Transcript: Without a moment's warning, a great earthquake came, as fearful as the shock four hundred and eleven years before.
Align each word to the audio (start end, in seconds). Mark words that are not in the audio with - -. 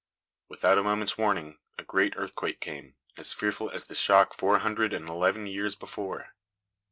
Without 0.49 0.79
a 0.79 0.83
moment's 0.83 1.15
warning, 1.15 1.59
a 1.77 1.83
great 1.83 2.15
earthquake 2.17 2.59
came, 2.59 2.95
as 3.17 3.33
fearful 3.33 3.69
as 3.69 3.85
the 3.85 3.93
shock 3.93 4.33
four 4.33 4.57
hundred 4.57 4.93
and 4.93 5.07
eleven 5.07 5.45
years 5.45 5.75
before. 5.75 6.33